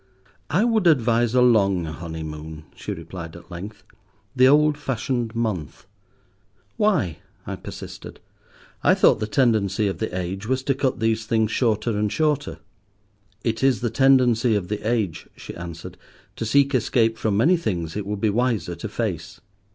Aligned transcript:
"I 0.49 0.63
would 0.65 0.87
advise 0.87 1.35
a 1.35 1.43
long 1.43 1.85
honeymoon," 1.85 2.65
she 2.75 2.91
replied 2.91 3.35
at 3.35 3.51
length, 3.51 3.83
"the 4.35 4.47
old 4.47 4.75
fashioned 4.75 5.35
month." 5.35 5.85
"Why," 6.75 7.19
I 7.45 7.55
persisted, 7.55 8.19
"I 8.83 8.95
thought 8.95 9.19
the 9.19 9.27
tendency 9.27 9.87
of 9.87 9.99
the 9.99 10.17
age 10.19 10.47
was 10.47 10.63
to 10.63 10.73
cut 10.73 10.99
these 11.01 11.27
things 11.27 11.51
shorter 11.51 11.95
and 11.99 12.11
shorter." 12.11 12.57
"It 13.43 13.61
is 13.61 13.81
the 13.81 13.91
tendency 13.91 14.55
of 14.55 14.69
the 14.69 14.81
age," 14.89 15.29
she 15.35 15.53
answered, 15.55 15.97
"to 16.35 16.47
seek 16.47 16.73
escape 16.73 17.15
from 17.19 17.37
many 17.37 17.55
things 17.55 17.95
it 17.95 18.07
would 18.07 18.21
be 18.21 18.31
wiser 18.31 18.73
to 18.73 18.89
face. 18.89 19.39